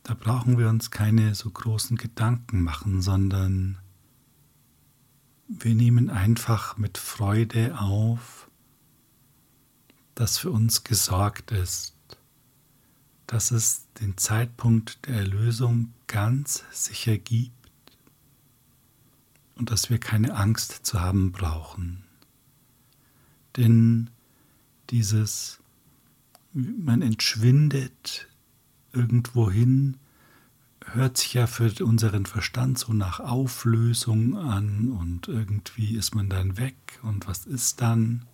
da 0.07 0.15
brauchen 0.15 0.57
wir 0.57 0.69
uns 0.69 0.93
keine 0.93 1.35
so 1.35 1.51
großen 1.51 1.97
Gedanken 1.97 2.63
machen, 2.63 3.03
sondern 3.03 3.77
wir 5.49 5.75
nehmen 5.75 6.11
einfach 6.11 6.77
mit 6.77 6.97
Freude 6.97 7.77
auf, 7.81 8.49
dass 10.15 10.39
für 10.39 10.53
uns 10.53 10.85
gesorgt 10.85 11.51
ist, 11.51 11.97
dass 13.27 13.51
es 13.51 13.89
den 13.95 14.17
Zeitpunkt 14.17 15.05
der 15.09 15.17
Erlösung 15.17 15.93
ganz 16.07 16.63
sicher 16.71 17.19
gibt 17.19 17.99
und 19.57 19.73
dass 19.73 19.91
wir 19.91 19.99
keine 19.99 20.37
Angst 20.37 20.87
zu 20.87 21.01
haben 21.01 21.33
brauchen. 21.33 22.05
Denn 23.57 24.11
dieses, 24.91 25.59
man 26.53 27.03
entschwindet 27.03 28.29
irgendwohin, 28.97 29.99
hört 30.85 31.19
sich 31.19 31.35
ja 31.35 31.47
für 31.47 31.73
unseren 31.85 32.27
Verstand 32.27 32.79
so 32.79 32.93
nach 32.93 33.21
Auflösung 33.21 34.37
an 34.37 34.91
und 34.91 35.29
irgendwie 35.29 35.97
ist 35.97 36.15
man 36.15 36.29
dann 36.29 36.57
weg 36.57 36.77
und 37.03 37.27
was 37.27 37.45
ist 37.45 37.81
dann? 37.81 38.25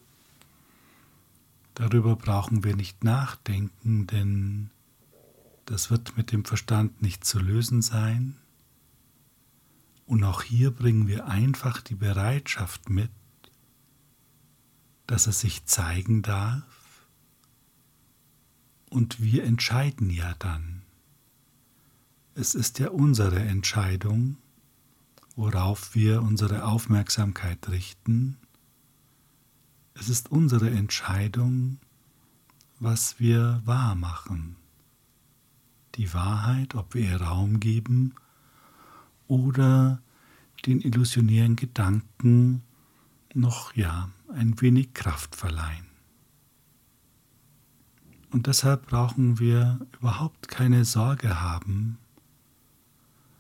Darüber 1.75 2.17
brauchen 2.17 2.65
wir 2.65 2.77
nicht 2.77 3.03
nachdenken, 3.03 4.07
denn 4.07 4.71
das 5.65 5.91
wird 5.91 6.17
mit 6.17 6.33
dem 6.33 6.45
Verstand 6.45 7.01
nicht 7.01 7.25
zu 7.25 7.39
lösen 7.39 7.81
sein. 7.81 8.37
Und 10.07 10.25
auch 10.25 10.43
hier 10.43 10.71
bringen 10.71 11.09
wir 11.09 11.27
einfach 11.27 11.81
die 11.81 11.95
Bereitschaft 11.95 12.91
mit, 12.91 13.11
dass 15.07 15.27
er 15.27 15.33
sich 15.33 15.65
zeigen 15.65 16.21
darf. 16.21 16.63
Und 18.93 19.23
wir 19.23 19.45
entscheiden 19.45 20.11
ja 20.11 20.35
dann. 20.39 20.83
Es 22.35 22.55
ist 22.55 22.79
ja 22.79 22.91
unsere 22.91 23.39
Entscheidung, 23.39 24.37
worauf 25.35 25.95
wir 25.95 26.21
unsere 26.21 26.67
Aufmerksamkeit 26.67 27.71
richten. 27.71 28.37
Es 29.95 30.11
ist 30.11 30.31
unsere 30.31 30.69
Entscheidung, 30.69 31.79
was 32.81 33.19
wir 33.19 33.63
wahr 33.65 33.95
machen. 33.95 34.57
Die 35.95 36.13
Wahrheit, 36.13 36.75
ob 36.75 36.93
wir 36.93 37.13
ihr 37.13 37.23
Raum 37.23 37.61
geben 37.61 38.15
oder 39.27 40.03
den 40.67 40.83
illusionären 40.83 41.57
Gedanken 41.57 42.63
noch 43.33 43.75
ja 43.75 44.11
ein 44.35 44.61
wenig 44.61 44.93
Kraft 44.93 45.35
verleihen. 45.35 45.92
Und 48.33 48.47
deshalb 48.47 48.87
brauchen 48.87 49.39
wir 49.39 49.79
überhaupt 50.01 50.49
keine 50.49 50.87
Sorge 50.87 51.43
haben, 51.43 51.99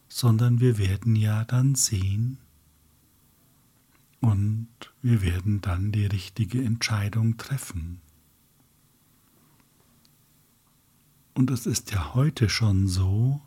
sondern 0.06 0.60
wir 0.60 0.76
werden 0.76 1.16
ja 1.16 1.44
dann 1.44 1.74
sehen 1.74 2.36
und 4.20 4.68
wir 5.00 5.22
werden 5.22 5.62
dann 5.62 5.92
die 5.92 6.04
richtige 6.04 6.62
Entscheidung 6.62 7.38
treffen. 7.38 8.02
Und 11.32 11.50
es 11.50 11.64
ist 11.64 11.90
ja 11.92 12.12
heute 12.12 12.50
schon 12.50 12.86
so, 12.86 13.40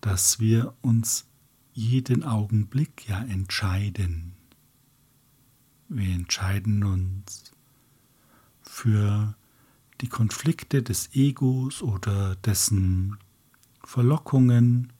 dass 0.00 0.38
wir 0.38 0.74
uns 0.80 1.26
jeden 1.72 2.22
Augenblick 2.22 3.08
ja 3.08 3.20
entscheiden. 3.24 4.34
Wir 5.88 6.14
entscheiden 6.14 6.84
uns 6.84 7.52
für 8.62 9.34
die 10.00 10.08
Konflikte 10.08 10.82
des 10.82 11.14
Egos 11.14 11.82
oder 11.82 12.36
dessen 12.36 13.18
Verlockungen 13.84 14.92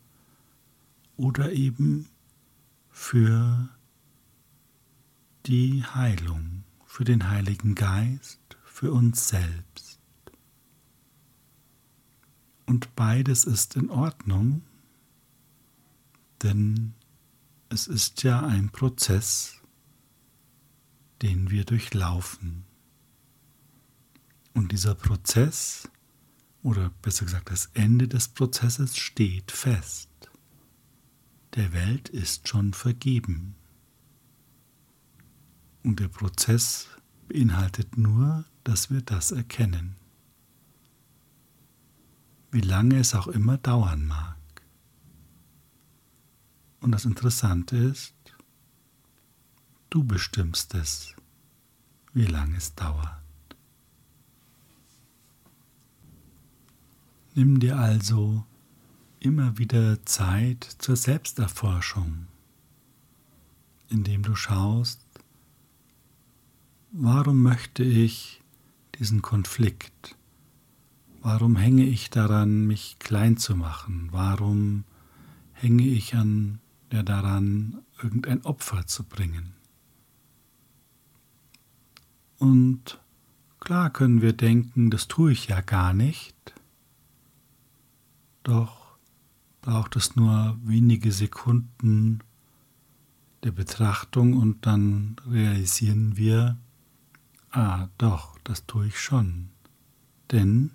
oder 1.17 1.53
eben 1.53 2.09
für 2.91 3.69
die 5.47 5.85
Heilung, 5.85 6.65
für 6.87 7.05
den 7.05 7.29
Heiligen 7.29 7.75
Geist, 7.75 8.41
für 8.65 8.93
uns 8.93 9.29
selbst. 9.29 10.01
Und 12.67 12.95
beides 12.97 13.45
ist 13.45 13.77
in 13.77 13.91
Ordnung, 13.91 14.63
denn 16.43 16.95
es 17.69 17.87
ist 17.87 18.23
ja 18.23 18.41
ein 18.41 18.71
Prozess, 18.71 19.61
den 21.23 21.51
wir 21.51 21.65
durchlaufen. 21.65 22.65
Und 24.55 24.73
dieser 24.73 24.95
Prozess, 24.95 25.89
oder 26.63 26.91
besser 27.03 27.27
gesagt 27.27 27.51
das 27.51 27.67
Ende 27.75 28.09
des 28.09 28.29
Prozesses, 28.29 28.97
steht 28.97 29.51
fest 29.51 30.09
der 31.55 31.73
Welt 31.73 32.09
ist 32.09 32.49
schon 32.49 32.73
vergeben. 32.73 33.55
Und 35.85 36.01
der 36.01 36.09
Prozess 36.09 36.89
beinhaltet 37.29 37.97
nur, 37.97 38.45
dass 38.65 38.91
wir 38.91 39.03
das 39.03 39.31
erkennen. 39.31 39.97
Wie 42.51 42.61
lange 42.61 42.99
es 42.99 43.15
auch 43.15 43.29
immer 43.29 43.59
dauern 43.59 44.07
mag. 44.07 44.37
Und 46.81 46.93
das 46.93 47.05
Interessante 47.05 47.77
ist, 47.77 48.15
du 49.91 50.05
bestimmst 50.05 50.75
es, 50.75 51.15
wie 52.13 52.27
lange 52.27 52.57
es 52.57 52.75
dauert. 52.75 53.24
Nimm 57.37 57.59
dir 57.59 57.77
also 57.79 58.45
immer 59.19 59.59
wieder 59.59 60.05
Zeit 60.07 60.63
zur 60.79 60.95
Selbsterforschung, 60.95 62.29
indem 63.89 64.23
du 64.23 64.37
schaust, 64.37 65.01
warum 66.93 67.43
möchte 67.43 67.83
ich 67.83 68.41
diesen 69.01 69.21
Konflikt, 69.21 70.17
warum 71.23 71.57
hänge 71.57 71.85
ich 71.85 72.09
daran, 72.09 72.69
mich 72.69 73.01
klein 73.01 73.37
zu 73.37 73.57
machen, 73.57 74.11
warum 74.13 74.85
hänge 75.55 75.89
ich 75.89 76.15
an 76.15 76.61
der 76.93 77.03
daran, 77.03 77.83
irgendein 78.01 78.45
Opfer 78.45 78.87
zu 78.87 79.03
bringen. 79.03 79.55
Und 82.39 83.01
klar 83.59 83.91
können 83.91 84.23
wir 84.23 84.35
denken, 84.35 84.91
das 84.91 85.09
tue 85.09 85.33
ich 85.33 85.49
ja 85.49 85.61
gar 85.63 85.93
nicht, 85.93 86.55
doch 88.45 88.97
braucht 89.61 89.97
es 89.97 90.15
nur 90.15 90.59
wenige 90.63 91.11
Sekunden 91.11 92.21
der 93.43 93.53
Betrachtung 93.53 94.35
und 94.35 94.67
dann 94.67 95.17
realisieren 95.29 96.17
wir, 96.17 96.59
ah 97.51 97.89
doch, 97.99 98.39
das 98.45 98.67
tue 98.67 98.87
ich 98.87 99.01
schon. 99.01 99.51
Denn 100.31 100.71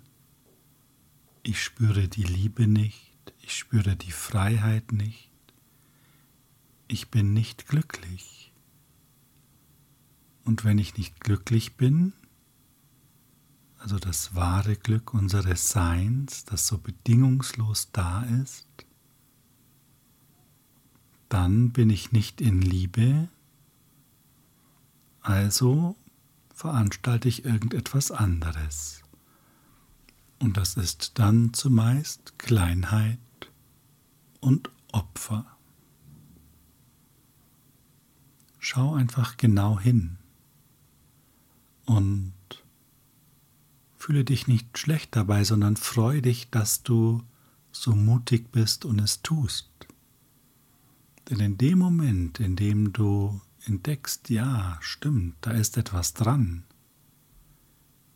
ich 1.42 1.62
spüre 1.62 2.08
die 2.08 2.24
Liebe 2.24 2.66
nicht, 2.66 3.32
ich 3.40 3.56
spüre 3.56 3.96
die 3.96 4.12
Freiheit 4.12 4.92
nicht, 4.92 5.30
ich 6.88 7.10
bin 7.10 7.32
nicht 7.32 7.66
glücklich. 7.66 8.52
Und 10.44 10.64
wenn 10.64 10.78
ich 10.78 10.96
nicht 10.96 11.20
glücklich 11.20 11.76
bin, 11.76 12.12
also 13.80 13.98
das 13.98 14.34
wahre 14.34 14.76
Glück 14.76 15.14
unseres 15.14 15.70
Seins, 15.70 16.44
das 16.44 16.66
so 16.66 16.76
bedingungslos 16.76 17.88
da 17.92 18.22
ist, 18.42 18.66
dann 21.30 21.70
bin 21.70 21.88
ich 21.88 22.12
nicht 22.12 22.42
in 22.42 22.60
Liebe, 22.60 23.28
also 25.22 25.96
veranstalte 26.54 27.28
ich 27.28 27.46
irgendetwas 27.46 28.10
anderes. 28.10 29.02
Und 30.40 30.58
das 30.58 30.76
ist 30.76 31.18
dann 31.18 31.54
zumeist 31.54 32.38
Kleinheit 32.38 33.18
und 34.40 34.70
Opfer. 34.92 35.46
Schau 38.58 38.94
einfach 38.94 39.38
genau 39.38 39.80
hin 39.80 40.18
und 41.86 42.34
fühle 44.00 44.24
dich 44.24 44.48
nicht 44.48 44.78
schlecht 44.78 45.14
dabei, 45.14 45.44
sondern 45.44 45.76
freu 45.76 46.22
dich, 46.22 46.48
dass 46.50 46.82
du 46.82 47.22
so 47.70 47.94
mutig 47.94 48.50
bist 48.50 48.86
und 48.86 48.98
es 48.98 49.20
tust. 49.20 49.70
Denn 51.28 51.38
in 51.38 51.58
dem 51.58 51.78
Moment, 51.78 52.40
in 52.40 52.56
dem 52.56 52.94
du 52.94 53.40
entdeckst, 53.66 54.30
ja, 54.30 54.78
stimmt, 54.80 55.36
da 55.42 55.50
ist 55.50 55.76
etwas 55.76 56.14
dran, 56.14 56.64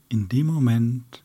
in 0.08 0.28
dem 0.28 0.46
Moment 0.46 1.22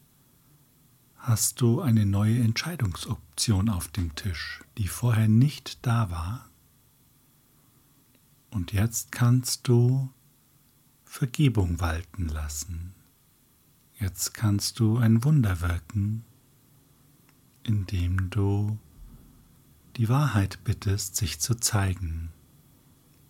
hast 1.15 1.61
du 1.61 1.79
eine 1.79 2.05
neue 2.05 2.39
Entscheidungsoption 2.39 3.69
auf 3.69 3.87
dem 3.87 4.13
Tisch, 4.15 4.61
die 4.77 4.87
vorher 4.87 5.29
nicht 5.29 5.85
da 5.85 6.11
war. 6.11 6.49
Und 8.49 8.73
jetzt 8.73 9.11
kannst 9.13 9.67
du 9.69 10.11
Vergebung 11.05 11.79
walten 11.79 12.27
lassen. 12.27 12.98
Jetzt 13.99 14.33
kannst 14.33 14.79
du 14.79 14.97
ein 14.97 15.25
Wunder 15.25 15.59
wirken, 15.59 16.23
indem 17.63 18.29
du 18.29 18.79
die 19.97 20.07
Wahrheit 20.07 20.63
bittest, 20.63 21.17
sich 21.17 21.41
zu 21.41 21.55
zeigen, 21.55 22.31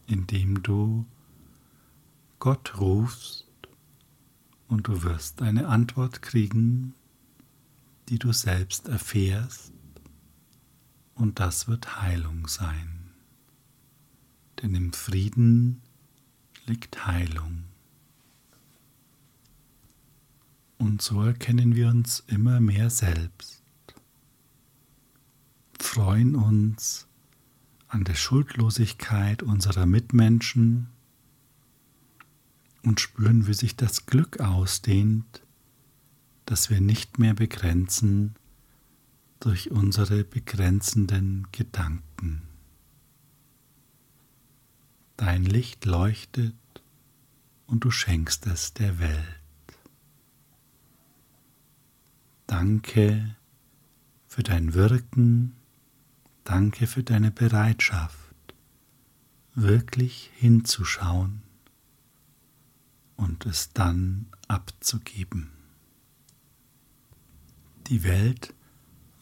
indem 0.06 0.62
du 0.62 1.08
Gott 2.38 2.80
rufst 2.80 3.48
und 4.68 4.88
du 4.88 5.02
wirst 5.02 5.42
eine 5.42 5.68
Antwort 5.68 6.22
kriegen, 6.22 6.94
die 8.08 8.20
du 8.20 8.32
selbst 8.32 8.88
erfährst 8.88 9.74
und 11.16 11.40
das 11.40 11.68
wird 11.68 12.00
Heilung 12.00 12.48
sein. 12.48 13.12
Denn 14.62 14.76
im 14.76 14.94
Frieden 14.94 15.82
liegt 16.66 17.08
Heilung. 17.08 17.69
Und 20.80 21.04
so 21.04 21.22
erkennen 21.22 21.76
wir 21.76 21.90
uns 21.90 22.24
immer 22.28 22.60
mehr 22.60 22.90
selbst 22.90 23.60
freuen 25.90 26.36
uns 26.36 27.08
an 27.88 28.04
der 28.04 28.14
Schuldlosigkeit 28.14 29.42
unserer 29.42 29.88
Mitmenschen 29.88 30.90
und 32.84 33.00
spüren, 33.00 33.48
wie 33.48 33.56
sich 33.56 33.76
das 33.76 34.06
Glück 34.06 34.40
ausdehnt, 34.40 35.42
dass 36.46 36.70
wir 36.70 36.80
nicht 36.80 37.18
mehr 37.18 37.34
begrenzen 37.34 38.36
durch 39.40 39.72
unsere 39.72 40.24
begrenzenden 40.24 41.48
Gedanken. 41.52 42.44
Dein 45.18 45.44
Licht 45.44 45.86
leuchtet 45.86 46.56
und 47.66 47.84
du 47.84 47.90
schenkst 47.90 48.46
es 48.46 48.74
der 48.74 49.00
Welt. 49.00 49.39
Danke 52.50 53.36
für 54.26 54.42
dein 54.42 54.74
Wirken, 54.74 55.56
danke 56.44 56.88
für 56.88 57.04
deine 57.04 57.30
Bereitschaft, 57.30 58.34
wirklich 59.54 60.32
hinzuschauen 60.34 61.44
und 63.18 63.46
es 63.46 63.72
dann 63.74 64.26
abzugeben. 64.48 65.52
Die 67.86 68.04
Welt 68.04 68.56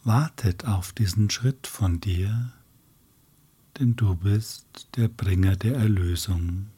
wartet 0.04 0.64
auf 0.64 0.94
diesen 0.94 1.28
Schritt 1.28 1.66
von 1.66 2.00
dir, 2.00 2.54
denn 3.78 3.94
du 3.94 4.16
bist 4.16 4.88
der 4.96 5.08
Bringer 5.08 5.54
der 5.54 5.76
Erlösung. 5.76 6.68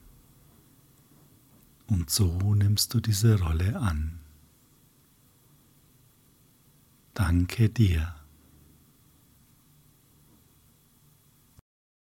Und 1.87 2.11
so 2.11 2.57
nimmst 2.57 2.93
du 2.93 2.99
diese 2.99 3.39
Rolle 3.41 3.79
an. 3.79 4.20
Danke 7.21 7.69
dir. 7.69 8.15